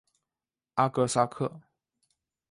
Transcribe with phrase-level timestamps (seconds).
[0.73, 1.61] 阿格萨克。